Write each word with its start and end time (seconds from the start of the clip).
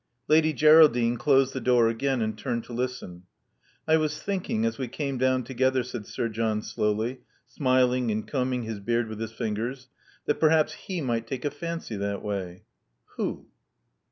Lady 0.27 0.51
Geraldine 0.51 1.15
closed 1.15 1.53
the 1.53 1.61
door 1.61 1.87
again, 1.87 2.23
and 2.23 2.35
turned 2.35 2.63
to 2.63 2.73
listen. 2.73 3.27
I 3.87 3.97
was 3.97 4.19
thinking, 4.19 4.65
as 4.65 4.79
we 4.79 4.87
came 4.87 5.19
down 5.19 5.43
together," 5.43 5.83
said 5.83 6.07
Sir 6.07 6.27
John 6.27 6.63
slowly, 6.63 7.19
smiling 7.45 8.09
and 8.09 8.27
combing 8.27 8.63
his 8.63 8.79
beard 8.79 9.07
with 9.07 9.19
his 9.19 9.31
fingers, 9.31 9.89
that 10.25 10.39
perhaps 10.39 10.73
he 10.73 11.01
might 11.01 11.27
take 11.27 11.45
a 11.45 11.51
fancy 11.51 11.97
that 11.97 12.23
way." 12.23 12.63
Who?" 13.17 13.45